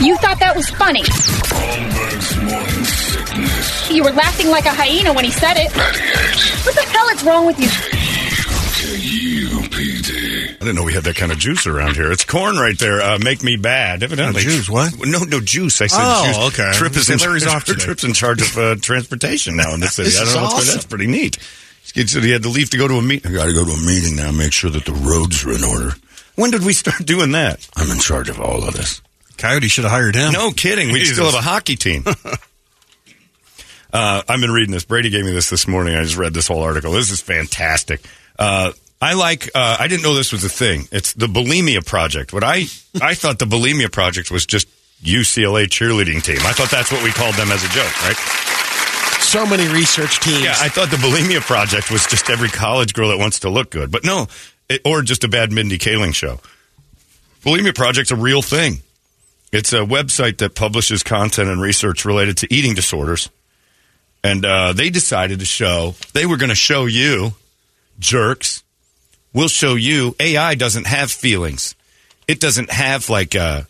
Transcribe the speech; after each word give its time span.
You 0.00 0.16
thought 0.16 0.38
that 0.40 0.54
was 0.56 0.68
funny. 0.70 1.02
Holmberg's 1.04 2.36
morning 2.42 2.84
sickness. 2.84 3.90
You 3.90 4.02
were 4.02 4.12
laughing 4.12 4.48
like 4.48 4.64
a 4.64 4.70
hyena 4.72 5.12
when 5.12 5.24
he 5.26 5.30
said 5.30 5.54
it. 5.58 5.70
What 6.64 6.74
the 6.74 6.82
hell 6.82 7.08
is 7.10 7.22
wrong 7.24 7.46
with 7.46 7.58
you? 7.60 7.68
I 10.52 10.56
didn't 10.64 10.74
know 10.76 10.82
we 10.84 10.92
had 10.92 11.04
that 11.04 11.16
kind 11.16 11.32
of 11.32 11.38
juice 11.38 11.66
around 11.66 11.94
here. 11.96 12.10
It's 12.12 12.24
corn 12.24 12.56
right 12.56 12.78
there. 12.78 13.00
Uh, 13.00 13.18
make 13.18 13.42
me 13.42 13.56
bad. 13.56 14.02
Evidently, 14.02 14.40
Oh, 14.42 14.44
juice, 14.44 14.68
what? 14.70 14.92
No, 15.06 15.20
no 15.20 15.40
juice. 15.40 15.80
I 15.80 15.86
said 15.86 16.00
Oh, 16.02 16.26
juice. 16.26 16.60
okay. 16.60 16.72
Trip 16.78 16.96
is 16.96 17.08
in 17.10 17.18
Larry's 17.18 17.44
charge. 17.44 17.54
off 17.56 17.64
today. 17.64 17.84
Trip's 17.84 18.04
in 18.04 18.12
charge 18.14 18.42
of 18.42 18.56
uh, 18.58 18.74
transportation 18.76 19.56
now 19.56 19.74
in 19.74 19.80
the 19.80 19.86
city. 19.92 20.08
This 20.10 20.18
I 20.20 20.24
don't 20.24 20.28
is 20.28 20.34
know 20.34 20.42
what's 20.42 20.52
going. 20.54 20.62
awesome. 20.62 20.74
That's 20.74 20.86
pretty 20.86 21.06
neat. 21.06 21.36
He 21.94 22.06
said 22.06 22.24
he 22.24 22.30
had 22.30 22.42
to 22.44 22.48
leave 22.50 22.70
to 22.70 22.78
go 22.78 22.88
to 22.88 22.94
a 22.94 23.02
meeting. 23.02 23.30
I 23.30 23.34
gotta 23.34 23.52
go 23.52 23.64
to 23.64 23.70
a 23.72 23.86
meeting 23.86 24.16
now, 24.16 24.30
make 24.32 24.52
sure 24.52 24.70
that 24.70 24.84
the 24.86 24.92
roads 24.92 25.44
are 25.44 25.52
in 25.52 25.64
order. 25.64 25.94
When 26.36 26.50
did 26.50 26.64
we 26.64 26.72
start 26.72 27.04
doing 27.04 27.32
that? 27.32 27.66
I'm 27.76 27.90
in 27.90 27.98
charge 27.98 28.28
of 28.28 28.40
all 28.40 28.64
of 28.66 28.74
this. 28.74 29.02
Coyote 29.40 29.68
should 29.68 29.84
have 29.84 29.92
hired 29.92 30.14
him. 30.14 30.32
No 30.32 30.50
kidding. 30.52 30.92
We 30.92 31.00
Jesus. 31.00 31.16
still 31.16 31.30
have 31.30 31.34
a 31.34 31.42
hockey 31.42 31.76
team. 31.76 32.04
uh, 33.92 34.22
I've 34.28 34.40
been 34.40 34.50
reading 34.50 34.72
this. 34.72 34.84
Brady 34.84 35.10
gave 35.10 35.24
me 35.24 35.32
this 35.32 35.48
this 35.50 35.66
morning. 35.66 35.96
I 35.96 36.02
just 36.02 36.16
read 36.16 36.34
this 36.34 36.46
whole 36.46 36.62
article. 36.62 36.92
This 36.92 37.10
is 37.10 37.20
fantastic. 37.20 38.04
Uh, 38.38 38.72
I 39.00 39.14
like. 39.14 39.50
Uh, 39.54 39.78
I 39.80 39.88
didn't 39.88 40.02
know 40.02 40.14
this 40.14 40.32
was 40.32 40.44
a 40.44 40.48
thing. 40.48 40.88
It's 40.92 41.14
the 41.14 41.26
Bulimia 41.26 41.84
Project. 41.84 42.32
What 42.32 42.44
I 42.44 42.66
I 43.00 43.14
thought 43.14 43.38
the 43.38 43.46
Bulimia 43.46 43.90
Project 43.90 44.30
was 44.30 44.44
just 44.44 44.68
UCLA 45.02 45.64
cheerleading 45.64 46.22
team. 46.22 46.38
I 46.42 46.52
thought 46.52 46.70
that's 46.70 46.92
what 46.92 47.02
we 47.02 47.10
called 47.10 47.34
them 47.36 47.50
as 47.50 47.64
a 47.64 47.68
joke, 47.68 48.02
right? 48.02 48.16
so 49.30 49.46
many 49.46 49.66
research 49.72 50.18
teams. 50.18 50.42
Yeah, 50.42 50.54
I 50.58 50.68
thought 50.68 50.90
the 50.90 50.96
Bulimia 50.96 51.40
Project 51.40 51.90
was 51.90 52.04
just 52.06 52.28
every 52.28 52.48
college 52.48 52.94
girl 52.94 53.10
that 53.10 53.18
wants 53.18 53.40
to 53.40 53.48
look 53.48 53.70
good, 53.70 53.92
but 53.92 54.04
no, 54.04 54.26
it, 54.68 54.80
or 54.84 55.02
just 55.02 55.22
a 55.22 55.28
bad 55.28 55.52
Mindy 55.52 55.78
Kaling 55.78 56.14
show. 56.14 56.40
Bulimia 57.42 57.74
Project's 57.74 58.10
a 58.10 58.16
real 58.16 58.42
thing. 58.42 58.82
It's 59.52 59.72
a 59.72 59.78
website 59.78 60.38
that 60.38 60.54
publishes 60.54 61.02
content 61.02 61.48
and 61.48 61.60
research 61.60 62.04
related 62.04 62.36
to 62.38 62.54
eating 62.54 62.74
disorders, 62.74 63.30
and 64.22 64.44
uh, 64.44 64.72
they 64.72 64.90
decided 64.90 65.40
to 65.40 65.44
show 65.44 65.94
they 66.14 66.26
were 66.26 66.36
going 66.36 66.50
to 66.50 66.54
show 66.54 66.86
you 66.86 67.32
jerks. 67.98 68.62
We'll 69.32 69.48
show 69.48 69.74
you 69.74 70.14
AI 70.20 70.54
doesn't 70.54 70.86
have 70.86 71.10
feelings. 71.10 71.74
It 72.28 72.38
doesn't 72.38 72.70
have 72.70 73.08
like 73.08 73.34
a, 73.34 73.66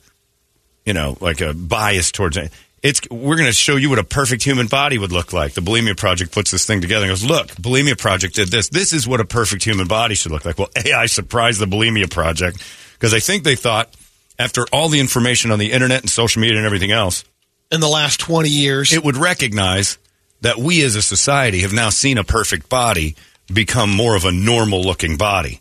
you 0.84 0.92
know, 0.92 1.16
like 1.20 1.40
a 1.40 1.54
bias 1.54 2.12
towards 2.12 2.36
it. 2.36 2.52
It's 2.82 3.00
we're 3.10 3.36
going 3.36 3.48
to 3.48 3.54
show 3.54 3.76
you 3.76 3.90
what 3.90 3.98
a 3.98 4.04
perfect 4.04 4.42
human 4.42 4.66
body 4.66 4.98
would 4.98 5.12
look 5.12 5.32
like. 5.32 5.52
The 5.52 5.60
Bulimia 5.60 5.96
Project 5.96 6.32
puts 6.32 6.50
this 6.50 6.64
thing 6.66 6.80
together 6.80 7.04
and 7.04 7.10
goes, 7.10 7.24
"Look, 7.24 7.48
Bulimia 7.48 7.98
Project 7.98 8.34
did 8.34 8.48
this. 8.48 8.68
This 8.68 8.92
is 8.94 9.06
what 9.06 9.20
a 9.20 9.24
perfect 9.26 9.64
human 9.64 9.86
body 9.86 10.14
should 10.14 10.32
look 10.32 10.44
like." 10.44 10.58
Well, 10.58 10.70
AI 10.84 11.06
surprised 11.06 11.60
the 11.60 11.66
Bulimia 11.66 12.10
Project 12.10 12.62
because 12.94 13.12
I 13.12 13.20
think 13.20 13.44
they 13.44 13.56
thought 13.56 13.94
after 14.40 14.64
all 14.72 14.88
the 14.88 14.98
information 14.98 15.50
on 15.50 15.58
the 15.58 15.70
internet 15.70 16.00
and 16.00 16.10
social 16.10 16.40
media 16.40 16.56
and 16.56 16.66
everything 16.66 16.90
else, 16.90 17.24
in 17.70 17.80
the 17.80 17.88
last 17.88 18.18
20 18.20 18.48
years. 18.48 18.92
it 18.92 19.04
would 19.04 19.16
recognize 19.16 19.98
that 20.40 20.56
we 20.56 20.82
as 20.82 20.96
a 20.96 21.02
society 21.02 21.60
have 21.60 21.74
now 21.74 21.90
seen 21.90 22.16
a 22.16 22.24
perfect 22.24 22.68
body 22.70 23.16
become 23.52 23.90
more 23.90 24.16
of 24.16 24.24
a 24.24 24.32
normal 24.32 24.82
looking 24.82 25.18
body. 25.18 25.60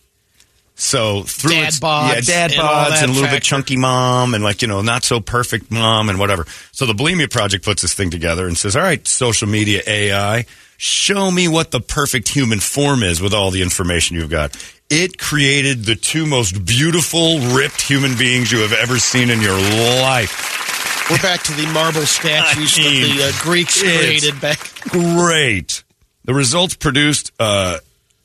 So 0.76 1.24
through 1.24 1.52
Dad 1.52 1.68
its, 1.68 1.80
bods 1.82 2.14
yeah, 2.16 2.48
dad 2.48 2.52
and 2.54 2.62
bods 2.62 3.04
and 3.04 3.12
a 3.12 3.14
little 3.14 3.30
bit 3.30 3.44
chunky 3.44 3.76
mom 3.76 4.34
and 4.34 4.42
like 4.42 4.62
you 4.62 4.70
know 4.70 4.82
not 4.82 5.04
so 5.04 5.20
perfect 5.20 5.70
mom 5.70 6.08
and 6.08 6.18
whatever. 6.18 6.46
So 6.72 6.86
the 6.86 6.94
Bulimia 6.94 7.30
Project 7.30 7.66
puts 7.66 7.82
this 7.82 7.94
thing 7.94 8.10
together 8.10 8.48
and 8.48 8.58
says, 8.58 8.78
"All 8.78 8.82
right, 8.82 9.06
social 9.06 9.50
media 9.50 9.82
AI, 9.86 10.46
show 10.80 11.30
me 11.30 11.48
what 11.48 11.70
the 11.70 11.80
perfect 11.80 12.30
human 12.30 12.60
form 12.60 13.04
is 13.04 13.22
with 13.22 13.34
all 13.34 13.52
the 13.52 13.62
information 13.62 14.16
you've 14.16 14.32
got." 14.32 14.56
It 14.90 15.20
created 15.20 15.86
the 15.86 15.96
two 15.96 16.26
most 16.26 16.66
beautiful, 16.66 17.38
ripped 17.40 17.82
human 17.82 18.18
beings 18.18 18.52
you 18.52 18.60
have 18.62 18.74
ever 18.74 18.98
seen 18.98 19.30
in 19.30 19.40
your 19.40 19.58
life. 20.02 21.10
We're 21.12 21.18
back 21.20 21.44
to 21.44 21.54
the 21.54 21.68
marble 21.68 22.02
statues 22.02 22.78
I 22.78 22.82
mean, 22.82 23.02
that 23.02 23.16
the 23.16 23.24
uh, 23.24 23.32
Greeks 23.44 23.82
created 23.82 24.42
back. 24.42 24.60
great. 24.90 25.84
The 26.26 26.34
results 26.34 26.76
produced 26.76 27.32
uh, 27.40 27.80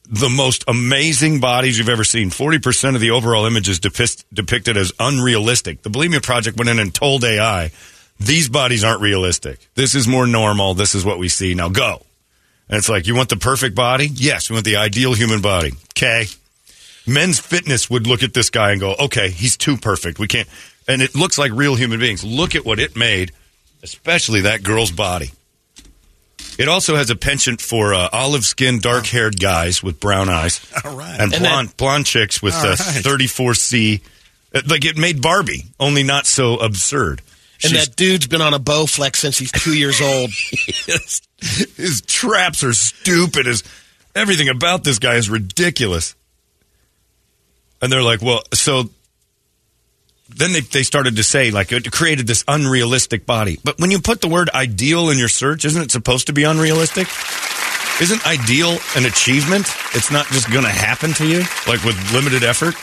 the 0.05 0.29
most 0.29 0.65
amazing 0.69 1.41
bodies 1.41 1.79
you've 1.79 1.89
ever 1.89 2.05
seen. 2.05 2.31
40% 2.31 2.95
of 2.95 3.01
the 3.01 3.11
overall 3.11 3.47
images 3.47 3.81
depict, 3.81 4.25
depicted 4.33 4.77
as 4.77 4.93
unrealistic. 4.99 5.83
The 5.83 5.91
Bulimia 5.91 6.23
Project 6.23 6.59
went 6.59 6.69
in 6.69 6.79
and 6.79 6.95
told 6.95 7.25
AI, 7.25 7.73
these 8.21 8.49
bodies 8.49 8.85
aren't 8.85 9.01
realistic. 9.01 9.69
This 9.75 9.95
is 9.95 10.07
more 10.07 10.27
normal. 10.27 10.75
This 10.75 10.95
is 10.95 11.05
what 11.05 11.19
we 11.19 11.29
see. 11.29 11.55
Now 11.55 11.69
go. 11.69 12.03
And 12.69 12.79
it's 12.79 12.89
like, 12.89 13.07
you 13.07 13.15
want 13.15 13.29
the 13.29 13.37
perfect 13.37 13.75
body? 13.75 14.09
Yes, 14.13 14.49
we 14.49 14.55
want 14.55 14.65
the 14.65 14.77
ideal 14.77 15.13
human 15.15 15.41
body. 15.43 15.73
Okay. 15.97 16.27
Men's 17.07 17.39
fitness 17.39 17.91
would 17.91 18.07
look 18.07 18.23
at 18.23 18.33
this 18.33 18.49
guy 18.51 18.71
and 18.73 18.81
go, 18.81 18.95
okay, 18.99 19.29
he's 19.31 19.57
too 19.57 19.77
perfect. 19.77 20.19
We 20.19 20.27
can't. 20.27 20.49
And 20.89 21.03
it 21.03 21.15
looks 21.15 21.37
like 21.39 21.53
real 21.53 21.75
human 21.75 22.01
beings. 22.01 22.25
Look 22.25 22.55
at 22.55 22.65
what 22.65 22.79
it 22.81 22.97
made, 22.97 23.33
especially 23.83 24.43
that 24.43 24.63
girl's 24.63 24.91
body. 24.91 25.31
It 26.59 26.69
also 26.69 26.95
has 26.97 27.11
a 27.11 27.17
penchant 27.17 27.61
for 27.61 27.93
uh, 27.95 28.09
olive 28.13 28.45
skinned, 28.45 28.81
dark 28.83 29.07
haired 29.07 29.39
guys 29.41 29.83
with 29.83 29.99
brown 30.01 30.29
eyes. 30.29 30.61
All 30.85 30.97
right. 30.97 31.19
And, 31.21 31.33
And 31.35 31.43
blonde, 31.43 31.77
blonde 31.77 32.07
chicks 32.07 32.41
with 32.41 32.55
uh, 32.55 32.69
right. 32.69 32.79
34C. 32.79 34.01
Uh, 34.55 34.61
Like 34.67 34.85
it 34.85 34.97
made 34.97 35.21
Barbie, 35.21 35.65
only 35.81 36.03
not 36.05 36.27
so 36.27 36.57
absurd. 36.57 37.21
And 37.63 37.71
She's- 37.73 37.87
that 37.87 37.97
dude's 37.97 38.27
been 38.27 38.43
on 38.43 38.53
a 38.55 38.59
Bowflex 38.59 39.17
since 39.17 39.39
he's 39.39 39.53
two 39.53 39.77
years 39.77 40.01
old. 40.01 40.31
his, 40.87 41.23
his 41.77 42.03
traps 42.03 42.65
are 42.65 42.73
stupid. 42.73 43.47
His 43.47 43.63
everything 44.15 44.49
about 44.49 44.85
this 44.85 44.99
guy 44.99 45.15
is 45.15 45.31
ridiculous. 45.31 46.15
And 47.81 47.93
they're 47.93 48.03
like, 48.03 48.23
well, 48.23 48.43
so 48.53 48.91
then 50.37 50.53
they 50.53 50.61
they 50.61 50.83
started 50.83 51.17
to 51.17 51.23
say 51.23 51.51
like 51.51 51.71
it 51.71 51.91
created 51.93 52.27
this 52.27 52.45
unrealistic 52.49 53.27
body. 53.27 53.59
But 53.63 53.79
when 53.79 53.91
you 53.91 54.01
put 54.01 54.21
the 54.21 54.29
word 54.29 54.51
ideal 54.55 55.11
in 55.11 55.19
your 55.19 55.29
search, 55.29 55.65
isn't 55.65 55.81
it 55.81 55.91
supposed 55.91 56.27
to 56.29 56.33
be 56.33 56.45
unrealistic? 56.45 57.09
Isn't 58.01 58.27
ideal 58.27 58.77
an 58.97 59.05
achievement? 59.07 59.67
It's 59.95 60.11
not 60.11 60.27
just 60.27 60.51
going 60.51 60.65
to 60.65 60.71
happen 60.71 61.13
to 61.15 61.27
you 61.27 61.41
like 61.69 61.85
with 61.85 61.97
limited 62.13 62.43
effort. 62.43 62.75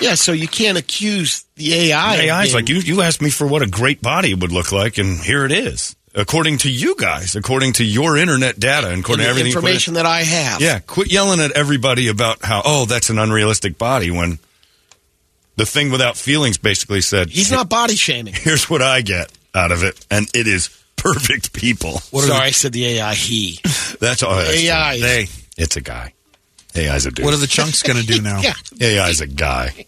Yeah, 0.00 0.14
so 0.14 0.32
you 0.32 0.48
can't 0.48 0.78
accuse 0.78 1.44
the 1.56 1.74
AI. 1.74 2.28
AI's 2.30 2.46
being- 2.46 2.54
like 2.54 2.68
you. 2.68 2.76
You 2.76 3.02
asked 3.02 3.20
me 3.22 3.30
for 3.30 3.46
what 3.46 3.62
a 3.62 3.66
great 3.66 4.00
body 4.02 4.34
would 4.34 4.52
look 4.52 4.72
like, 4.72 4.98
and 4.98 5.18
here 5.20 5.44
it 5.44 5.52
is. 5.52 5.94
According 6.14 6.58
to 6.58 6.70
you 6.70 6.96
guys, 6.96 7.36
according 7.36 7.74
to 7.74 7.84
your 7.84 8.16
internet 8.16 8.58
data, 8.58 8.88
and 8.88 9.00
according 9.00 9.20
to 9.20 9.24
the 9.24 9.30
everything. 9.30 9.50
you 9.50 9.54
put 9.54 9.58
in- 9.64 9.68
information 9.68 9.94
that 9.94 10.06
I 10.06 10.22
have. 10.22 10.60
Yeah, 10.60 10.78
quit 10.80 11.12
yelling 11.12 11.38
at 11.40 11.52
everybody 11.52 12.08
about 12.08 12.44
how 12.44 12.62
oh 12.64 12.86
that's 12.86 13.10
an 13.10 13.18
unrealistic 13.18 13.78
body 13.78 14.10
when 14.10 14.38
the 15.56 15.66
thing 15.66 15.90
without 15.90 16.16
feelings 16.16 16.56
basically 16.58 17.00
said 17.02 17.28
He's 17.30 17.50
not 17.52 17.68
body 17.68 17.94
shaming. 17.94 18.32
Here's 18.36 18.68
what 18.70 18.80
I 18.82 19.02
get 19.02 19.30
out 19.54 19.70
of 19.70 19.82
it, 19.84 20.04
and 20.10 20.26
it 20.34 20.46
is 20.48 20.70
perfect 20.96 21.52
people. 21.52 21.98
Sorry, 21.98 22.32
I 22.32 22.50
said 22.50 22.72
the 22.72 22.86
AI. 22.98 23.14
He. 23.14 23.60
That's 24.00 24.22
all. 24.22 24.38
AI. 24.40 24.98
They. 24.98 25.26
It's 25.56 25.76
a 25.76 25.80
guy. 25.80 26.14
AI's 26.78 27.06
a 27.06 27.10
dude. 27.10 27.24
What 27.24 27.34
are 27.34 27.38
the 27.38 27.46
chunks 27.46 27.82
going 27.82 27.98
to 28.00 28.06
do 28.06 28.20
now? 28.22 28.40
Yeah. 28.40 28.54
AI's 28.80 29.20
a 29.20 29.26
guy. 29.26 29.86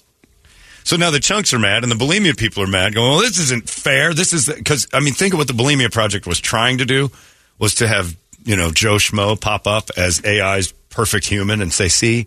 So 0.84 0.96
now 0.96 1.10
the 1.10 1.20
chunks 1.20 1.52
are 1.54 1.58
mad, 1.58 1.82
and 1.84 1.92
the 1.92 1.96
bulimia 1.96 2.36
people 2.36 2.62
are 2.62 2.66
mad, 2.66 2.94
going, 2.94 3.10
"Well, 3.10 3.20
this 3.20 3.38
isn't 3.38 3.68
fair. 3.68 4.14
This 4.14 4.32
is 4.32 4.48
because 4.48 4.88
I 4.92 5.00
mean, 5.00 5.12
think 5.14 5.34
of 5.34 5.38
what 5.38 5.46
the 5.46 5.52
bulimia 5.54 5.92
project 5.92 6.26
was 6.26 6.40
trying 6.40 6.78
to 6.78 6.84
do 6.84 7.10
was 7.58 7.74
to 7.76 7.86
have 7.88 8.16
you 8.44 8.56
know 8.56 8.70
Joe 8.72 8.96
Schmo 8.96 9.38
pop 9.40 9.66
up 9.66 9.90
as 9.96 10.24
AI's 10.24 10.72
perfect 10.88 11.26
human 11.26 11.60
and 11.62 11.72
say, 11.72 11.88
see." 11.88 12.26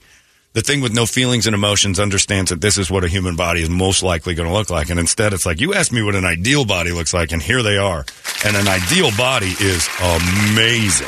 The 0.53 0.61
thing 0.61 0.81
with 0.81 0.93
no 0.93 1.07
feelings 1.07 1.47
and 1.47 1.55
emotions 1.55 1.99
understands 1.99 2.51
that 2.51 2.61
this 2.61 2.77
is 2.77 2.91
what 2.91 3.03
a 3.03 3.07
human 3.07 3.35
body 3.35 3.63
is 3.63 3.71
most 3.71 4.03
likely 4.03 4.35
going 4.35 4.47
to 4.47 4.53
look 4.53 4.69
like. 4.69 4.91
And 4.91 4.99
instead, 4.99 5.33
it's 5.33 5.47
like, 5.47 5.59
you 5.59 5.73
asked 5.73 5.91
me 5.91 6.03
what 6.03 6.13
an 6.13 6.25
ideal 6.25 6.63
body 6.63 6.91
looks 6.91 7.11
like, 7.11 7.31
and 7.31 7.41
here 7.41 7.63
they 7.63 7.75
are. 7.77 8.05
And 8.45 8.55
an 8.55 8.67
ideal 8.67 9.09
body 9.17 9.51
is 9.59 9.89
amazing. 9.99 11.07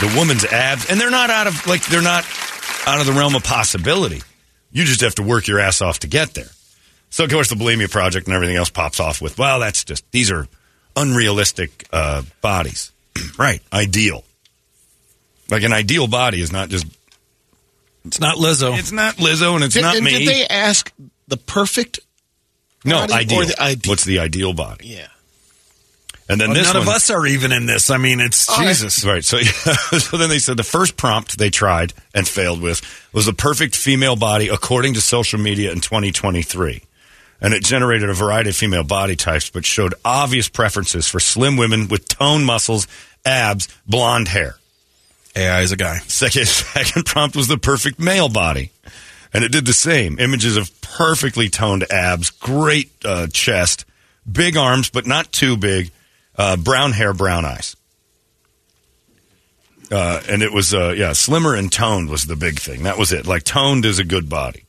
The 0.00 0.14
woman's 0.16 0.44
abs, 0.44 0.88
and 0.90 1.00
they're 1.00 1.10
not 1.10 1.30
out 1.30 1.46
of, 1.46 1.66
like, 1.66 1.84
they're 1.86 2.02
not 2.02 2.24
out 2.86 3.00
of 3.00 3.06
the 3.06 3.12
realm 3.12 3.34
of 3.34 3.44
possibility. 3.44 4.22
You 4.72 4.84
just 4.84 5.00
have 5.02 5.14
to 5.16 5.22
work 5.22 5.46
your 5.46 5.60
ass 5.60 5.82
off 5.82 6.00
to 6.00 6.06
get 6.06 6.34
there. 6.34 6.48
So, 7.10 7.24
of 7.24 7.30
course, 7.30 7.48
the 7.50 7.56
bulimia 7.56 7.90
project 7.90 8.26
and 8.26 8.34
everything 8.34 8.56
else 8.56 8.70
pops 8.70 9.00
off 9.00 9.20
with, 9.20 9.36
well, 9.36 9.60
that's 9.60 9.84
just, 9.84 10.10
these 10.12 10.30
are 10.30 10.46
unrealistic 10.96 11.86
uh, 11.92 12.22
bodies. 12.40 12.92
right. 13.38 13.60
Ideal. 13.72 14.24
Like 15.50 15.64
an 15.64 15.72
ideal 15.72 16.06
body 16.06 16.40
is 16.40 16.52
not 16.52 16.68
just, 16.68 16.86
It's 18.04 18.20
not 18.20 18.36
Lizzo. 18.36 18.78
it's 18.78 18.92
not 18.92 19.16
Lizzo 19.16 19.56
and 19.56 19.64
it's 19.64 19.74
Did, 19.74 19.82
not 19.82 19.96
and 19.96 20.04
me. 20.04 20.20
did 20.20 20.28
they 20.28 20.46
ask 20.46 20.92
the 21.26 21.36
perfect? 21.36 21.98
no, 22.84 23.06
body 23.06 23.34
or 23.34 23.44
the 23.44 23.60
ideal? 23.60 23.90
What's 23.90 24.04
the 24.04 24.20
ideal 24.20 24.52
body? 24.54 24.86
Yeah. 24.88 25.08
And 26.30 26.40
then 26.40 26.50
Well, 26.50 26.58
this 26.58 26.72
none 26.72 26.82
of 26.82 26.88
us 26.88 27.10
are 27.10 27.26
even 27.26 27.50
in 27.50 27.66
this. 27.66 27.90
I 27.90 27.96
mean, 27.96 28.20
it's 28.20 28.48
All 28.48 28.58
right. 28.58 28.68
Jesus. 28.68 29.04
Right. 29.04 29.24
So, 29.24 29.38
so 29.98 30.16
then 30.16 30.28
they 30.28 30.38
said 30.38 30.56
the 30.56 30.62
first 30.62 30.96
prompt 30.96 31.36
they 31.36 31.50
tried 31.50 31.92
and 32.14 32.26
failed 32.26 32.62
with 32.62 32.82
was 33.12 33.26
the 33.26 33.32
perfect 33.32 33.74
female 33.74 34.14
body 34.14 34.46
according 34.46 34.94
to 34.94 35.00
social 35.00 35.40
media 35.40 35.72
in 35.72 35.80
2023. 35.80 36.82
And 37.40 37.52
it 37.52 37.64
generated 37.64 38.08
a 38.08 38.14
variety 38.14 38.50
of 38.50 38.56
female 38.56 38.84
body 38.84 39.16
types, 39.16 39.50
but 39.50 39.66
showed 39.66 39.94
obvious 40.04 40.48
preferences 40.48 41.08
for 41.08 41.18
slim 41.18 41.56
women 41.56 41.88
with 41.88 42.06
toned 42.06 42.46
muscles, 42.46 42.86
abs, 43.24 43.66
blonde 43.88 44.28
hair. 44.28 44.54
AI 45.34 45.62
is 45.62 45.72
a 45.72 45.76
guy. 45.76 45.98
Second, 45.98 46.46
second 46.46 47.06
prompt 47.06 47.34
was 47.34 47.48
the 47.48 47.58
perfect 47.58 47.98
male 47.98 48.28
body. 48.28 48.70
And 49.34 49.42
it 49.42 49.50
did 49.50 49.66
the 49.66 49.72
same. 49.72 50.20
Images 50.20 50.56
of 50.56 50.80
perfectly 50.80 51.48
toned 51.48 51.90
abs, 51.90 52.30
great 52.30 52.92
uh, 53.04 53.26
chest, 53.32 53.84
big 54.30 54.56
arms, 54.56 54.90
but 54.90 55.08
not 55.08 55.32
too 55.32 55.56
big, 55.56 55.90
uh, 56.40 56.56
brown 56.56 56.92
hair, 56.92 57.12
brown 57.12 57.44
eyes. 57.44 57.76
Uh, 59.90 60.20
and 60.28 60.42
it 60.42 60.52
was, 60.52 60.72
uh, 60.72 60.94
yeah, 60.96 61.12
slimmer 61.12 61.54
and 61.54 61.70
toned 61.70 62.08
was 62.08 62.24
the 62.24 62.36
big 62.36 62.58
thing. 62.60 62.84
That 62.84 62.96
was 62.96 63.12
it. 63.12 63.26
Like, 63.26 63.42
toned 63.42 63.84
is 63.84 63.98
a 63.98 64.04
good 64.04 64.28
body. 64.28 64.64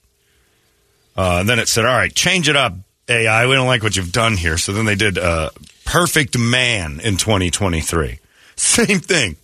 Uh, 1.16 1.38
and 1.42 1.50
then 1.50 1.60
it 1.60 1.68
said, 1.68 1.86
all 1.86 1.94
right, 1.96 2.14
change 2.14 2.50
it 2.50 2.56
up, 2.56 2.74
AI. 3.08 3.46
We 3.46 3.54
don't 3.54 3.68
like 3.68 3.84
what 3.84 3.96
you've 3.96 4.12
done 4.12 4.36
here. 4.36 4.58
So 4.58 4.74
then 4.74 4.86
they 4.86 4.96
did 4.96 5.18
uh, 5.20 5.52
perfect 5.86 6.38
man 6.38 7.00
in 7.02 7.18
2023. 7.18 8.18
Same 8.56 9.00
thing. 9.00 9.36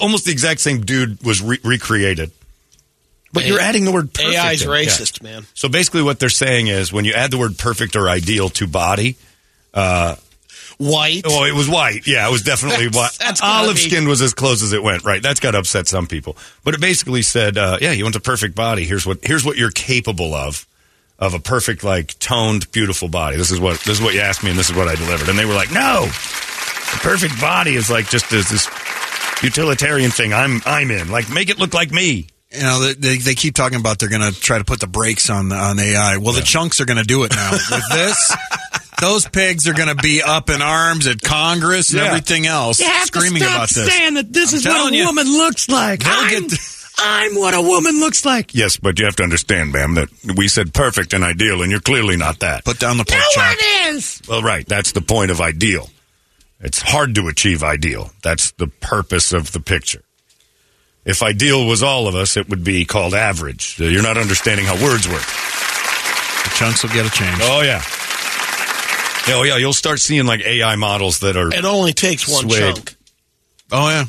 Almost 0.00 0.26
the 0.26 0.32
exact 0.32 0.60
same 0.60 0.82
dude 0.82 1.22
was 1.24 1.40
re- 1.40 1.60
recreated. 1.64 2.30
But 3.32 3.46
you're 3.46 3.60
adding 3.60 3.84
the 3.84 3.92
word 3.92 4.12
perfect. 4.12 4.34
AI 4.34 4.52
is 4.52 4.64
racist, 4.64 5.22
Yeah. 5.22 5.30
man. 5.30 5.46
So 5.54 5.68
basically, 5.68 6.02
what 6.02 6.18
they're 6.18 6.28
saying 6.30 6.66
is 6.68 6.92
when 6.92 7.04
you 7.04 7.12
add 7.12 7.30
the 7.30 7.38
word 7.38 7.58
perfect 7.58 7.94
or 7.96 8.08
ideal 8.08 8.48
to 8.50 8.66
body, 8.66 9.16
White. 10.78 11.22
Oh, 11.26 11.44
it 11.44 11.54
was 11.54 11.68
white. 11.68 12.06
Yeah, 12.06 12.26
it 12.28 12.30
was 12.30 12.42
definitely 12.42 12.86
That's- 12.86 13.18
white. 13.18 13.26
that's 13.26 13.42
Olive 13.42 13.74
be- 13.74 13.80
skin 13.82 14.06
was 14.08 14.22
as 14.22 14.32
close 14.32 14.62
as 14.62 14.72
it 14.72 14.82
went. 14.82 15.04
Right. 15.04 15.20
That's 15.22 15.40
got 15.40 15.50
to 15.52 15.58
upset 15.58 15.88
some 15.88 16.06
people. 16.06 16.36
But 16.64 16.74
it 16.74 16.80
basically 16.80 17.22
said, 17.22 17.58
uh, 17.58 17.78
yeah, 17.80 17.90
you 17.92 18.04
want 18.04 18.14
a 18.16 18.20
perfect 18.20 18.54
body. 18.54 18.84
Here's 18.84 19.04
what 19.04 19.18
here's 19.22 19.44
what 19.44 19.56
you're 19.56 19.70
capable 19.72 20.34
of. 20.34 20.66
Of 21.20 21.34
a 21.34 21.40
perfect, 21.40 21.82
like 21.82 22.16
toned, 22.20 22.70
beautiful 22.70 23.08
body. 23.08 23.36
This 23.36 23.50
is 23.50 23.58
what 23.58 23.80
this 23.80 23.98
is 23.98 24.00
what 24.00 24.14
you 24.14 24.20
asked 24.20 24.44
me, 24.44 24.50
and 24.50 24.58
this 24.58 24.70
is 24.70 24.76
what 24.76 24.86
I 24.86 24.94
delivered. 24.94 25.28
And 25.28 25.36
they 25.36 25.46
were 25.46 25.52
like, 25.54 25.72
"No, 25.72 26.02
the 26.04 26.98
perfect 27.02 27.40
body 27.40 27.74
is 27.74 27.90
like 27.90 28.08
just 28.08 28.30
this, 28.30 28.48
this 28.48 28.68
utilitarian 29.42 30.12
thing. 30.12 30.32
I'm 30.32 30.60
I'm 30.64 30.92
in. 30.92 31.10
Like, 31.10 31.28
make 31.28 31.50
it 31.50 31.58
look 31.58 31.74
like 31.74 31.90
me. 31.90 32.28
You 32.52 32.62
know, 32.62 32.80
they, 32.80 32.94
they, 32.94 33.18
they 33.18 33.34
keep 33.34 33.54
talking 33.56 33.78
about 33.80 33.98
they're 33.98 34.08
going 34.08 34.32
to 34.32 34.40
try 34.40 34.58
to 34.58 34.64
put 34.64 34.78
the 34.80 34.86
brakes 34.86 35.28
on 35.28 35.50
on 35.52 35.78
AI. 35.80 36.16
Well, 36.18 36.34
the 36.34 36.40
chunks 36.40 36.80
are 36.80 36.86
going 36.86 36.96
to 36.98 37.02
do 37.04 37.24
it 37.24 37.32
now. 37.34 37.50
With 37.50 37.84
this, 37.92 38.36
those 39.00 39.26
pigs 39.28 39.66
are 39.68 39.74
going 39.74 39.88
to 39.88 39.94
be 40.02 40.22
up 40.22 40.50
in 40.50 40.60
arms 40.62 41.06
at 41.06 41.20
Congress 41.22 41.90
and 41.90 42.00
Yeah. 42.00 42.08
everything 42.08 42.46
else, 42.46 42.78
screaming 43.04 43.42
about 43.42 43.68
this. 43.70 43.94
Saying 43.94 44.14
that 44.14 44.32
this 44.32 44.52
I'm 44.52 44.58
is 44.58 44.66
what 44.66 44.92
a 44.92 44.96
you. 44.96 45.06
woman 45.06 45.26
looks 45.26 45.68
like. 45.68 46.02
I'm, 46.04 46.48
the- 46.48 46.74
I'm 46.98 47.34
what 47.36 47.54
a 47.54 47.60
woman 47.62 48.00
looks 48.00 48.24
like. 48.24 48.54
Yes, 48.54 48.76
but 48.76 48.98
you 48.98 49.04
have 49.04 49.16
to 49.16 49.22
understand, 49.22 49.72
ma'am, 49.72 49.94
that 49.94 50.08
we 50.36 50.48
said 50.48 50.74
perfect 50.74 51.12
and 51.12 51.22
ideal, 51.22 51.62
and 51.62 51.70
you're 51.70 51.80
clearly 51.80 52.16
not 52.16 52.40
that. 52.40 52.64
Put 52.64 52.78
down 52.80 52.96
the 52.98 53.04
pork 53.04 53.20
No 53.20 53.42
chop. 53.42 53.56
one 53.56 53.94
is. 53.94 54.20
Well, 54.28 54.42
right. 54.42 54.66
That's 54.66 54.92
the 54.92 55.00
point 55.02 55.30
of 55.30 55.40
ideal. 55.40 55.88
It's 56.60 56.80
hard 56.82 57.14
to 57.14 57.28
achieve 57.28 57.62
ideal. 57.62 58.10
That's 58.24 58.50
the 58.52 58.66
purpose 58.66 59.32
of 59.32 59.52
the 59.52 59.60
picture. 59.60 60.02
If 61.04 61.22
ideal 61.22 61.66
was 61.66 61.82
all 61.84 62.08
of 62.08 62.16
us, 62.16 62.36
it 62.36 62.48
would 62.48 62.64
be 62.64 62.84
called 62.84 63.14
average. 63.14 63.78
You're 63.78 64.02
not 64.02 64.18
understanding 64.18 64.66
how 64.66 64.74
words 64.74 65.06
work. 65.08 65.22
The 65.22 66.50
chunks 66.56 66.82
will 66.82 66.90
get 66.90 67.06
a 67.06 67.10
change. 67.10 67.38
Oh, 67.42 67.62
yeah. 67.62 67.80
Oh, 69.34 69.42
yeah. 69.42 69.56
You'll 69.56 69.72
start 69.72 70.00
seeing 70.00 70.26
like 70.26 70.40
AI 70.40 70.76
models 70.76 71.20
that 71.20 71.36
are. 71.36 71.52
It 71.52 71.64
only 71.64 71.92
takes 71.92 72.28
one 72.28 72.48
Swayed. 72.48 72.74
chunk. 72.76 72.94
Oh 73.70 73.88
yeah. 73.90 74.04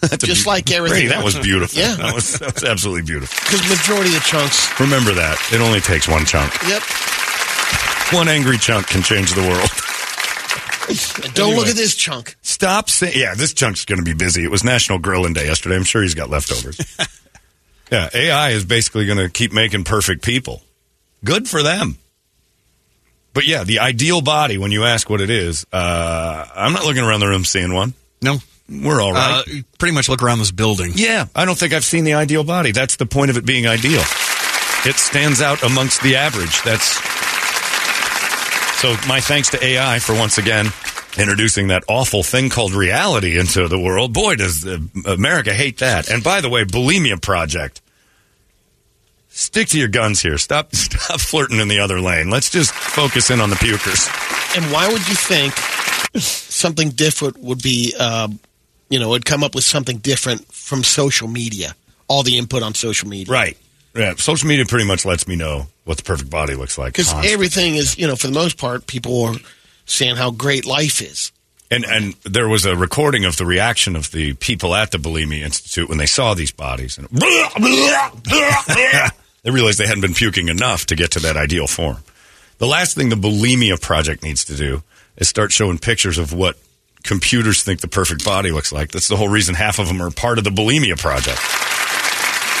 That's 0.00 0.24
just 0.24 0.44
beau- 0.44 0.50
like 0.52 0.70
everything 0.72 0.96
Brady, 1.06 1.08
that 1.08 1.24
was 1.24 1.38
beautiful. 1.38 1.78
Yeah. 1.80 1.94
That 1.96 2.14
was, 2.14 2.38
that 2.40 2.54
was 2.54 2.64
absolutely 2.64 3.02
beautiful. 3.02 3.38
Because 3.44 3.68
majority 3.68 4.08
of 4.08 4.22
the 4.22 4.26
chunks. 4.28 4.80
Remember 4.80 5.12
that. 5.12 5.38
It 5.52 5.60
only 5.60 5.80
takes 5.80 6.08
one 6.08 6.24
chunk. 6.24 6.52
Yep. 6.66 6.82
One 8.12 8.28
angry 8.28 8.58
chunk 8.58 8.88
can 8.88 9.02
change 9.02 9.32
the 9.34 9.42
world. 9.42 9.68
Don't 11.34 11.46
Anyway. 11.46 11.56
look 11.60 11.68
at 11.68 11.76
this 11.76 11.94
chunk. 11.94 12.36
Stop 12.42 12.90
saying. 12.90 13.14
Yeah, 13.16 13.34
this 13.34 13.54
chunk's 13.54 13.84
going 13.84 13.98
to 13.98 14.04
be 14.04 14.14
busy. 14.14 14.42
It 14.44 14.50
was 14.50 14.64
National 14.64 14.98
Grilling 14.98 15.32
Day 15.32 15.46
yesterday. 15.46 15.76
I'm 15.76 15.84
sure 15.84 16.02
he's 16.02 16.14
got 16.14 16.28
leftovers. 16.28 16.78
yeah, 17.92 18.08
AI 18.12 18.50
is 18.50 18.64
basically 18.64 19.06
going 19.06 19.18
to 19.18 19.28
keep 19.30 19.52
making 19.52 19.84
perfect 19.84 20.22
people. 20.24 20.62
Good 21.24 21.48
for 21.48 21.62
them. 21.62 21.96
But 23.34 23.46
yeah, 23.46 23.64
the 23.64 23.78
ideal 23.78 24.20
body, 24.20 24.58
when 24.58 24.72
you 24.72 24.84
ask 24.84 25.08
what 25.08 25.20
it 25.20 25.30
is, 25.30 25.66
uh, 25.72 26.46
I'm 26.54 26.72
not 26.72 26.84
looking 26.84 27.02
around 27.02 27.20
the 27.20 27.28
room 27.28 27.44
seeing 27.44 27.72
one. 27.72 27.94
No. 28.20 28.38
We're 28.68 29.00
all 29.02 29.12
right. 29.12 29.42
Uh, 29.46 29.52
pretty 29.78 29.94
much 29.94 30.08
look 30.08 30.22
around 30.22 30.38
this 30.38 30.50
building. 30.50 30.92
yeah, 30.94 31.26
I 31.34 31.44
don't 31.44 31.58
think 31.58 31.72
I've 31.74 31.84
seen 31.84 32.04
the 32.04 32.14
ideal 32.14 32.44
body. 32.44 32.72
That's 32.72 32.96
the 32.96 33.06
point 33.06 33.30
of 33.30 33.36
it 33.36 33.44
being 33.44 33.66
ideal. 33.66 34.00
It 34.84 34.96
stands 34.96 35.40
out 35.42 35.62
amongst 35.62 36.02
the 36.02 36.16
average. 36.16 36.62
That's 36.62 36.96
so. 38.80 38.96
My 39.06 39.20
thanks 39.20 39.50
to 39.50 39.64
AI 39.64 39.98
for 39.98 40.14
once 40.14 40.38
again 40.38 40.66
introducing 41.18 41.68
that 41.68 41.84
awful 41.88 42.22
thing 42.22 42.48
called 42.48 42.72
reality 42.72 43.38
into 43.38 43.68
the 43.68 43.78
world. 43.78 44.12
Boy, 44.14 44.36
does 44.36 44.66
America 45.06 45.52
hate 45.52 45.78
that! 45.78 46.08
And 46.08 46.24
by 46.24 46.40
the 46.40 46.48
way, 46.48 46.64
Bulimia 46.64 47.20
Project. 47.20 47.80
Stick 49.34 49.68
to 49.68 49.78
your 49.78 49.88
guns 49.88 50.20
here. 50.20 50.36
Stop, 50.36 50.72
stop 50.74 51.20
flirting 51.20 51.58
in 51.58 51.68
the 51.68 51.78
other 51.78 52.00
lane. 52.00 52.30
Let's 52.30 52.50
just 52.50 52.72
focus 52.72 53.30
in 53.30 53.40
on 53.40 53.50
the 53.50 53.56
pukers. 53.56 54.08
And 54.56 54.70
why 54.70 54.88
would 54.88 55.08
you 55.08 55.14
think 55.14 55.54
something 56.22 56.90
different 56.90 57.38
would 57.38 57.62
be, 57.62 57.94
um, 57.96 58.38
you 58.90 58.98
know, 58.98 59.10
would 59.10 59.24
come 59.24 59.42
up 59.42 59.54
with 59.54 59.64
something 59.64 59.98
different 59.98 60.52
from 60.52 60.84
social 60.84 61.28
media? 61.28 61.74
All 62.08 62.22
the 62.22 62.36
input 62.36 62.62
on 62.62 62.74
social 62.74 63.08
media. 63.08 63.32
Right. 63.32 63.56
Yeah. 63.94 64.14
Social 64.16 64.48
media 64.48 64.66
pretty 64.66 64.86
much 64.86 65.06
lets 65.06 65.26
me 65.26 65.34
know 65.34 65.66
what 65.84 65.96
the 65.96 66.02
perfect 66.02 66.30
body 66.30 66.54
looks 66.54 66.76
like. 66.76 66.92
Because 66.92 67.12
everything 67.24 67.76
is, 67.76 67.98
you 67.98 68.06
know, 68.06 68.16
for 68.16 68.26
the 68.26 68.34
most 68.34 68.58
part, 68.58 68.86
people 68.86 69.24
are 69.24 69.34
saying 69.86 70.16
how 70.16 70.30
great 70.30 70.66
life 70.66 71.00
is. 71.00 71.32
And 71.70 71.86
and 71.86 72.12
there 72.24 72.50
was 72.50 72.66
a 72.66 72.76
recording 72.76 73.24
of 73.24 73.38
the 73.38 73.46
reaction 73.46 73.96
of 73.96 74.10
the 74.10 74.34
people 74.34 74.74
at 74.74 74.90
the 74.90 74.98
Bulimia 74.98 75.40
Institute 75.40 75.88
when 75.88 75.96
they 75.96 76.04
saw 76.04 76.34
these 76.34 76.52
bodies, 76.52 76.98
and 76.98 77.08
they 79.42 79.50
realized 79.50 79.78
they 79.78 79.86
hadn't 79.86 80.02
been 80.02 80.14
puking 80.14 80.48
enough 80.48 80.86
to 80.86 80.96
get 80.96 81.10
to 81.12 81.20
that 81.20 81.36
ideal 81.36 81.66
form. 81.66 81.98
The 82.58 82.66
last 82.66 82.94
thing 82.94 83.08
the 83.08 83.16
Bulimia 83.16 83.80
Project 83.80 84.22
needs 84.22 84.44
to 84.44 84.54
do 84.54 84.82
is 85.16 85.28
start 85.28 85.52
showing 85.52 85.78
pictures 85.78 86.18
of 86.18 86.32
what 86.32 86.56
computers 87.02 87.62
think 87.62 87.80
the 87.80 87.88
perfect 87.88 88.24
body 88.24 88.52
looks 88.52 88.72
like. 88.72 88.92
That's 88.92 89.08
the 89.08 89.16
whole 89.16 89.28
reason 89.28 89.54
half 89.54 89.78
of 89.78 89.88
them 89.88 90.00
are 90.00 90.10
part 90.10 90.38
of 90.38 90.44
the 90.44 90.50
Bulimia 90.50 90.98
Project. 90.98 91.40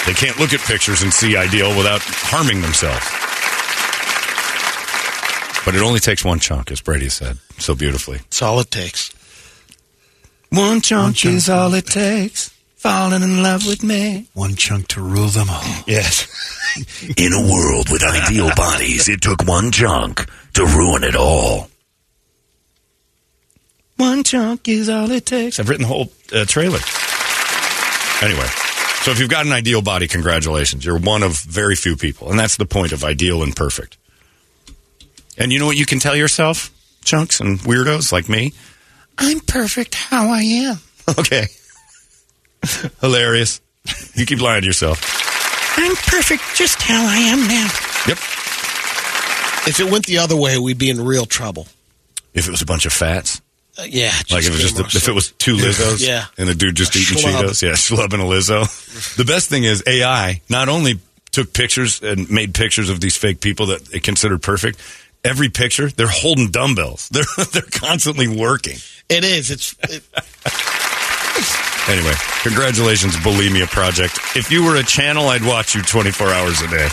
They 0.06 0.14
can't 0.14 0.38
look 0.40 0.52
at 0.52 0.60
pictures 0.60 1.02
and 1.02 1.12
see 1.12 1.36
ideal 1.36 1.76
without 1.76 2.00
harming 2.02 2.60
themselves. 2.60 3.06
But 5.64 5.76
it 5.76 5.82
only 5.82 6.00
takes 6.00 6.24
one 6.24 6.40
chunk, 6.40 6.72
as 6.72 6.80
Brady 6.80 7.08
said 7.08 7.38
so 7.58 7.76
beautifully. 7.76 8.18
That's 8.18 8.42
all 8.42 8.58
it 8.58 8.72
takes. 8.72 9.14
One 10.50 10.80
chunk, 10.80 11.24
is 11.24 11.48
all 11.48 11.72
it 11.74 11.86
takes. 11.86 12.52
Falling 12.82 13.22
in 13.22 13.44
love 13.44 13.64
with 13.64 13.84
me. 13.84 14.26
One 14.34 14.56
chunk 14.56 14.88
to 14.88 15.00
rule 15.00 15.28
them 15.28 15.48
all. 15.48 15.62
Yes. 15.86 16.26
In 17.16 17.32
a 17.32 17.40
world 17.40 17.88
with 17.92 18.02
ideal 18.02 18.50
bodies, 18.56 19.08
it 19.08 19.20
took 19.20 19.44
one 19.44 19.70
chunk 19.70 20.28
to 20.54 20.66
ruin 20.66 21.04
it 21.04 21.14
all. 21.14 21.70
One 23.98 24.24
chunk 24.24 24.66
is 24.66 24.88
all 24.88 25.08
it 25.12 25.26
takes. 25.26 25.60
I've 25.60 25.68
written 25.68 25.82
the 25.82 25.88
whole 25.94 26.10
uh, 26.34 26.44
trailer. 26.44 26.80
Anyway, 28.20 28.48
so 29.04 29.12
if 29.12 29.20
you've 29.20 29.30
got 29.30 29.46
an 29.46 29.52
ideal 29.52 29.80
body, 29.80 30.08
congratulations. 30.08 30.84
You're 30.84 30.98
one 30.98 31.22
of 31.22 31.40
very 31.40 31.76
few 31.76 31.96
people. 31.96 32.30
And 32.30 32.38
that's 32.40 32.56
the 32.56 32.66
point 32.66 32.90
of 32.90 33.04
ideal 33.04 33.44
and 33.44 33.54
perfect. 33.54 33.96
And 35.38 35.52
you 35.52 35.60
know 35.60 35.66
what 35.66 35.76
you 35.76 35.86
can 35.86 36.00
tell 36.00 36.16
yourself, 36.16 36.72
chunks 37.04 37.38
and 37.38 37.60
weirdos 37.60 38.10
like 38.10 38.28
me? 38.28 38.54
I'm 39.18 39.38
perfect 39.38 39.94
how 39.94 40.30
I 40.30 40.40
am. 40.40 40.78
Okay. 41.18 41.46
Hilarious. 43.00 43.60
You 44.14 44.26
keep 44.26 44.40
lying 44.40 44.62
to 44.62 44.66
yourself. 44.66 45.00
I'm 45.76 45.96
perfect 45.96 46.42
just 46.54 46.80
how 46.82 47.04
I 47.06 47.16
am 47.18 47.48
now. 47.48 47.68
Yep. 48.06 48.18
If 49.64 49.78
it 49.80 49.90
went 49.90 50.06
the 50.06 50.18
other 50.18 50.36
way, 50.36 50.58
we'd 50.58 50.78
be 50.78 50.90
in 50.90 51.04
real 51.04 51.24
trouble. 51.24 51.66
If 52.34 52.46
it 52.48 52.50
was 52.50 52.62
a 52.62 52.66
bunch 52.66 52.84
of 52.86 52.92
fats. 52.92 53.40
Uh, 53.78 53.84
yeah. 53.88 54.12
Like 54.30 54.42
if 54.44 54.48
it 54.48 54.52
was 54.52 54.60
just 54.60 54.78
a, 54.78 54.96
if 54.98 55.08
it 55.08 55.12
was 55.14 55.32
two 55.32 55.56
Lizzos, 55.56 56.06
Yeah. 56.06 56.26
and 56.36 56.48
a 56.48 56.54
dude 56.54 56.74
just 56.74 56.94
A 56.94 56.98
eating 56.98 57.16
schlub. 57.18 57.42
Cheetos, 57.44 57.62
yeah, 57.62 57.70
schlub 57.72 58.12
and 58.12 58.22
a 58.22 58.26
Lizzo. 58.26 59.16
the 59.16 59.24
best 59.24 59.48
thing 59.48 59.64
is 59.64 59.82
AI 59.86 60.40
not 60.50 60.68
only 60.68 61.00
took 61.30 61.52
pictures 61.54 62.02
and 62.02 62.28
made 62.30 62.54
pictures 62.54 62.90
of 62.90 63.00
these 63.00 63.16
fake 63.16 63.40
people 63.40 63.66
that 63.66 63.84
they 63.86 64.00
considered 64.00 64.42
perfect. 64.42 64.78
Every 65.24 65.48
picture, 65.48 65.88
they're 65.88 66.08
holding 66.08 66.50
dumbbells. 66.50 67.08
They're 67.12 67.22
they're 67.52 67.62
constantly 67.70 68.26
working. 68.26 68.76
It 69.08 69.22
is. 69.24 69.50
It's. 69.52 69.76
It, 69.88 70.02
Anyway, 71.88 72.12
congratulations, 72.42 73.16
Bulimia 73.16 73.66
Project. 73.66 74.18
If 74.36 74.50
you 74.52 74.64
were 74.64 74.76
a 74.76 74.82
channel, 74.84 75.28
I'd 75.28 75.44
watch 75.44 75.74
you 75.74 75.82
24 75.82 76.28
hours 76.28 76.60
a 76.62 76.68
day. 76.68 76.88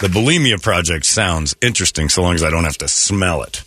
The 0.00 0.08
Bulimia 0.08 0.60
Project 0.62 1.04
sounds 1.04 1.54
interesting 1.60 2.08
so 2.08 2.22
long 2.22 2.34
as 2.34 2.42
I 2.42 2.50
don't 2.50 2.64
have 2.64 2.78
to 2.78 2.88
smell 2.88 3.42
it. 3.42 3.62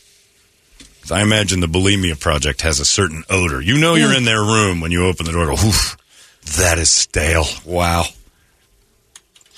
I 1.12 1.22
imagine 1.22 1.60
the 1.60 1.68
Bulimia 1.68 2.20
Project 2.20 2.62
has 2.62 2.80
a 2.80 2.86
certain 2.86 3.24
odor. 3.30 3.62
You 3.62 3.78
know 3.80 3.96
you're 3.96 4.13
in 4.16 4.25
their 4.25 4.42
room 4.42 4.80
when 4.82 4.92
you 4.92 5.06
open 5.06 5.25
the 5.25 5.32
door. 5.32 5.46
Go, 5.48 5.54
Oof, 5.54 5.98
that 6.58 6.78
is 6.78 6.89
stale. 6.89 7.46
Wow. 7.66 8.04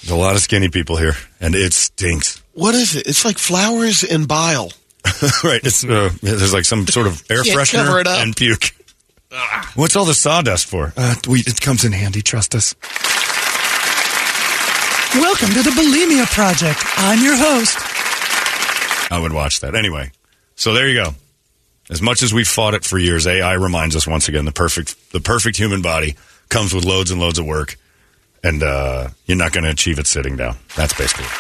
There's 0.01 0.12
a 0.12 0.15
lot 0.15 0.36
of 0.36 0.41
skinny 0.41 0.70
people 0.70 0.96
here, 0.98 1.13
and 1.39 1.53
it 1.55 1.74
stinks. 1.74 2.41
what 2.53 2.74
is 2.74 2.96
it? 2.96 3.05
It's 3.08 3.24
like 3.25 3.38
flowers 3.38 4.03
and 4.03 4.27
bile. 4.27 4.72
right. 5.43 5.62
It's 5.63 5.84
uh, 5.84 6.10
there's 6.22 6.53
like 6.53 6.65
some 6.65 6.88
sort 6.88 7.08
of 7.08 7.22
air 7.29 7.43
Can't 7.43 7.58
freshener 7.60 7.86
cover 7.86 8.00
it 8.00 8.08
up. 8.08 8.20
and 8.24 8.36
puke. 8.36 8.72
What's 9.75 9.95
all 9.95 10.05
the 10.05 10.13
sawdust 10.13 10.65
for? 10.65 10.93
Uh, 10.97 11.15
we, 11.27 11.39
it 11.39 11.61
comes 11.61 11.85
in 11.85 11.93
handy. 11.93 12.21
Trust 12.21 12.53
us. 12.53 12.75
Welcome 15.15 15.50
to 15.50 15.63
the 15.63 15.69
Bulimia 15.71 16.25
Project. 16.25 16.83
I'm 16.97 17.23
your 17.23 17.35
host. 17.38 17.77
I 19.11 19.19
would 19.19 19.31
watch 19.33 19.61
that 19.61 19.75
anyway. 19.75 20.11
So 20.55 20.73
there 20.73 20.89
you 20.89 21.03
go. 21.03 21.11
As 21.89 22.01
much 22.01 22.23
as 22.23 22.33
we've 22.33 22.47
fought 22.47 22.73
it 22.73 22.83
for 22.83 22.97
years, 22.97 23.25
AI 23.25 23.53
reminds 23.53 23.95
us 23.95 24.05
once 24.05 24.27
again 24.27 24.45
the 24.45 24.51
perfect 24.51 25.11
the 25.11 25.19
perfect 25.19 25.57
human 25.57 25.81
body 25.81 26.15
comes 26.50 26.73
with 26.73 26.85
loads 26.85 27.11
and 27.11 27.19
loads 27.19 27.39
of 27.39 27.45
work, 27.45 27.77
and 28.43 28.63
uh, 28.63 29.09
you're 29.25 29.38
not 29.38 29.51
going 29.51 29.63
to 29.63 29.69
achieve 29.69 30.00
it 30.00 30.07
sitting 30.07 30.35
down. 30.38 30.57
That's 30.75 30.93
basically. 30.93 31.25
it. 31.25 31.31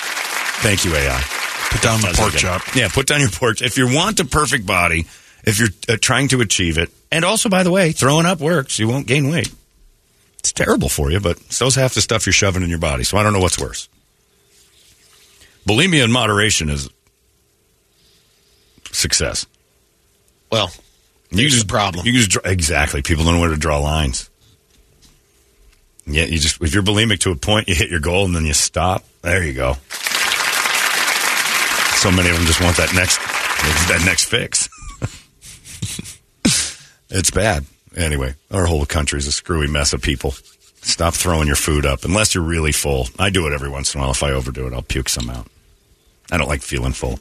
Thank 0.61 0.85
you, 0.85 0.93
AI. 0.93 1.23
Put 1.69 1.81
down 1.81 2.01
the 2.01 2.13
pork 2.15 2.33
chop. 2.33 2.75
Yeah, 2.75 2.89
put 2.89 3.07
down 3.07 3.21
your 3.21 3.29
pork. 3.29 3.61
If 3.61 3.77
you 3.77 3.93
want 3.93 4.19
a 4.19 4.25
perfect 4.25 4.65
body, 4.65 5.07
if 5.43 5.59
you're 5.59 5.69
uh, 5.89 5.97
trying 5.99 6.27
to 6.29 6.41
achieve 6.41 6.77
it, 6.77 6.89
and 7.11 7.25
also, 7.25 7.49
by 7.49 7.63
the 7.63 7.71
way, 7.71 7.91
throwing 7.91 8.25
up 8.25 8.39
works. 8.39 8.79
You 8.79 8.87
won't 8.87 9.07
gain 9.07 9.29
weight. 9.29 9.53
It's 10.39 10.51
terrible 10.51 10.89
for 10.89 11.11
you, 11.11 11.19
but 11.19 11.37
so's 11.51 11.75
half 11.75 11.93
the 11.93 12.01
stuff 12.01 12.25
you're 12.25 12.33
shoving 12.33 12.63
in 12.63 12.69
your 12.69 12.79
body. 12.79 13.03
So 13.03 13.17
I 13.17 13.23
don't 13.23 13.33
know 13.33 13.39
what's 13.39 13.59
worse. 13.59 13.89
Bulimia 15.67 16.03
in 16.03 16.11
moderation 16.11 16.69
is 16.69 16.89
success. 18.91 19.45
Well, 20.51 20.71
You 21.29 21.47
just 21.47 21.67
problem. 21.67 22.05
You 22.05 22.13
just 22.13 22.37
exactly. 22.43 23.01
People 23.01 23.23
don't 23.23 23.35
know 23.35 23.39
where 23.39 23.51
to 23.51 23.57
draw 23.57 23.77
lines. 23.79 24.29
Yeah, 26.07 26.23
you 26.25 26.39
just 26.39 26.61
if 26.61 26.73
you're 26.73 26.83
bulimic 26.83 27.19
to 27.19 27.31
a 27.31 27.35
point, 27.35 27.69
you 27.69 27.75
hit 27.75 27.89
your 27.89 27.99
goal 27.99 28.25
and 28.25 28.35
then 28.35 28.45
you 28.45 28.53
stop. 28.53 29.05
There 29.21 29.43
you 29.43 29.53
go. 29.53 29.73
So 31.97 32.09
many 32.09 32.29
of 32.31 32.35
them 32.35 32.45
just 32.47 32.59
want 32.59 32.77
that 32.77 32.93
next 32.95 33.17
that 33.87 34.01
next 34.05 34.25
fix. 34.25 34.67
It's 37.11 37.31
bad. 37.31 37.65
Anyway, 37.95 38.35
our 38.51 38.65
whole 38.65 38.85
country 38.85 39.19
is 39.19 39.27
a 39.27 39.31
screwy 39.31 39.67
mess 39.67 39.93
of 39.93 40.01
people. 40.01 40.31
Stop 40.81 41.13
throwing 41.13 41.45
your 41.47 41.55
food 41.57 41.85
up 41.85 42.05
unless 42.05 42.33
you're 42.33 42.43
really 42.43 42.71
full. 42.71 43.07
I 43.19 43.29
do 43.29 43.45
it 43.47 43.53
every 43.53 43.69
once 43.69 43.93
in 43.93 43.99
a 43.99 44.03
while. 44.03 44.11
If 44.11 44.23
I 44.23 44.31
overdo 44.31 44.65
it, 44.67 44.73
I'll 44.73 44.81
puke 44.81 45.09
some 45.09 45.29
out. 45.29 45.47
I 46.31 46.37
don't 46.37 46.47
like 46.47 46.61
feeling 46.61 46.93
full. 46.93 47.19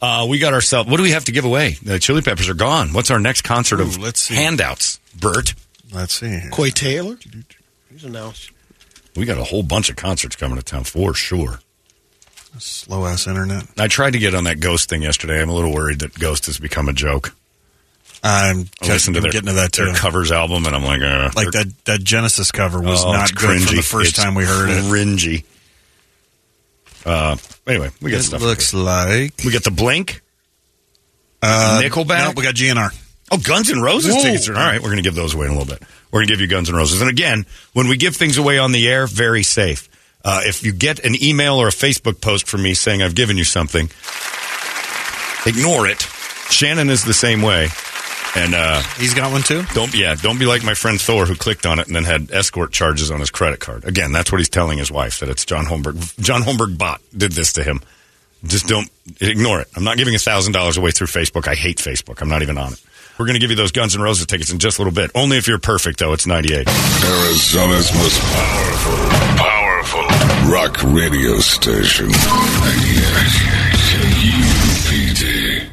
Uh, 0.00 0.26
we 0.28 0.38
got 0.38 0.54
ourselves. 0.54 0.88
What 0.90 0.96
do 0.96 1.02
we 1.02 1.10
have 1.10 1.24
to 1.26 1.32
give 1.32 1.44
away? 1.44 1.76
The 1.82 1.98
Chili 1.98 2.22
Peppers 2.22 2.48
are 2.48 2.54
gone. 2.54 2.92
What's 2.92 3.10
our 3.10 3.20
next 3.20 3.42
concert 3.42 3.80
of 3.80 3.98
let's 3.98 4.20
see. 4.20 4.34
handouts? 4.34 4.98
Bert, 5.18 5.54
Let's 5.92 6.14
see. 6.14 6.40
Corey 6.50 6.70
Taylor. 6.70 7.18
He's 7.90 8.04
announced. 8.04 8.50
we 9.16 9.24
got 9.24 9.38
a 9.38 9.44
whole 9.44 9.62
bunch 9.62 9.90
of 9.90 9.96
concerts 9.96 10.36
coming 10.36 10.56
to 10.56 10.62
town 10.62 10.84
for 10.84 11.14
sure. 11.14 11.60
Slow 12.58 13.06
ass 13.06 13.26
internet. 13.26 13.64
I 13.78 13.88
tried 13.88 14.12
to 14.12 14.18
get 14.18 14.34
on 14.34 14.44
that 14.44 14.60
Ghost 14.60 14.88
thing 14.88 15.02
yesterday. 15.02 15.40
I'm 15.40 15.48
a 15.50 15.54
little 15.54 15.72
worried 15.72 16.00
that 16.00 16.18
Ghost 16.18 16.46
has 16.46 16.58
become 16.58 16.88
a 16.88 16.92
joke. 16.92 17.34
I'm 18.22 18.68
I 18.82 18.86
listened 18.88 19.14
to 19.16 19.20
their, 19.20 19.30
getting 19.30 19.46
to 19.48 19.52
that 19.54 19.72
too. 19.72 19.84
their 19.86 19.94
covers 19.94 20.32
album, 20.32 20.66
and 20.66 20.74
I'm 20.74 20.82
like, 20.84 21.02
uh, 21.02 21.30
Like 21.36 21.52
that 21.52 21.72
that 21.84 22.02
Genesis 22.02 22.50
cover 22.50 22.80
was 22.80 23.04
oh, 23.04 23.12
not 23.12 23.32
good 23.34 23.60
from 23.60 23.74
cringy. 23.74 23.76
the 23.76 23.82
first 23.82 24.08
It's 24.10 24.18
time 24.18 24.34
we 24.34 24.44
heard 24.44 24.70
it. 24.70 24.84
Cringy. 24.84 25.44
Uh, 27.06 27.36
anyway, 27.66 27.90
we 28.02 28.10
got 28.10 28.20
It 28.20 28.24
stuff. 28.24 28.42
looks 28.42 28.74
like 28.74 29.32
we 29.44 29.52
got 29.52 29.62
the 29.64 29.70
Blink. 29.70 30.20
uh, 31.42 31.80
Nickelback? 31.82 32.24
No, 32.26 32.32
we 32.36 32.42
got 32.42 32.54
GNR. 32.54 32.90
Oh, 33.30 33.38
Guns 33.38 33.70
N' 33.70 33.80
Roses 33.80 34.14
Whoa. 34.14 34.22
tickets. 34.22 34.48
All 34.48 34.54
right, 34.54 34.80
we're 34.80 34.88
going 34.88 34.96
to 34.96 35.02
give 35.02 35.14
those 35.14 35.34
away 35.34 35.46
in 35.46 35.52
a 35.52 35.58
little 35.58 35.72
bit. 35.72 35.82
We're 36.10 36.20
going 36.20 36.28
to 36.28 36.32
give 36.32 36.40
you 36.40 36.46
Guns 36.48 36.68
N' 36.70 36.74
Roses. 36.76 37.00
And 37.00 37.10
again, 37.10 37.44
when 37.74 37.86
we 37.88 37.96
give 37.96 38.16
things 38.16 38.36
away 38.38 38.58
on 38.58 38.72
the 38.72 38.88
air, 38.88 39.06
very 39.06 39.42
safe. 39.42 39.88
Uh, 40.24 40.40
if 40.44 40.64
you 40.64 40.72
get 40.72 40.98
an 41.04 41.14
email 41.22 41.56
or 41.56 41.68
a 41.68 41.70
Facebook 41.72 42.20
post 42.20 42.48
from 42.48 42.62
me 42.62 42.74
saying 42.74 43.02
I've 43.02 43.14
given 43.14 43.36
you 43.38 43.44
something, 43.44 43.88
ignore 45.46 45.86
it. 45.86 46.00
Shannon 46.50 46.88
is 46.90 47.04
the 47.04 47.14
same 47.14 47.42
way. 47.42 47.68
And 48.36 48.54
uh, 48.54 48.82
He's 48.98 49.14
got 49.14 49.32
one 49.32 49.42
too. 49.42 49.62
don't 49.74 49.94
yeah, 49.94 50.14
don't 50.14 50.38
be 50.38 50.46
like 50.46 50.62
my 50.62 50.74
friend 50.74 51.00
Thor 51.00 51.26
who 51.26 51.34
clicked 51.34 51.66
on 51.66 51.78
it 51.78 51.86
and 51.86 51.96
then 51.96 52.04
had 52.04 52.30
escort 52.30 52.72
charges 52.72 53.10
on 53.10 53.20
his 53.20 53.30
credit 53.30 53.58
card. 53.60 53.84
Again, 53.84 54.12
that's 54.12 54.30
what 54.30 54.38
he's 54.38 54.48
telling 54.50 54.78
his 54.78 54.90
wife 54.90 55.20
that 55.20 55.28
it's 55.28 55.44
John 55.44 55.64
Holmberg. 55.64 56.20
John 56.20 56.42
Holmberg 56.42 56.76
bot 56.78 57.00
did 57.16 57.32
this 57.32 57.54
to 57.54 57.64
him. 57.64 57.80
Just 58.44 58.66
don't 58.68 58.88
ignore 59.20 59.60
it. 59.60 59.68
I'm 59.74 59.82
not 59.82 59.96
giving 59.96 60.16
thousand 60.18 60.52
dollars 60.52 60.76
away 60.76 60.90
through 60.92 61.08
Facebook. 61.08 61.48
I 61.48 61.54
hate 61.54 61.78
Facebook. 61.78 62.20
I'm 62.22 62.28
not 62.28 62.42
even 62.42 62.56
on 62.58 62.72
it. 62.74 62.80
We're 63.18 63.26
going 63.26 63.34
to 63.34 63.40
give 63.40 63.50
you 63.50 63.56
those 63.56 63.72
Guns 63.72 63.96
N' 63.96 64.00
Roses 64.02 64.26
tickets 64.26 64.52
in 64.52 64.60
just 64.60 64.78
a 64.78 64.82
little 64.82 64.94
bit. 64.94 65.10
Only 65.16 65.38
if 65.38 65.48
you're 65.48 65.58
perfect, 65.58 65.98
though. 65.98 66.12
It's 66.12 66.24
98. 66.24 66.68
Arizona's 66.68 67.92
most 67.94 68.20
powerful, 68.20 68.96
powerful 69.42 70.02
rock 70.52 70.80
radio 70.84 71.40
station. 71.40 72.10
UPD. 73.48 74.57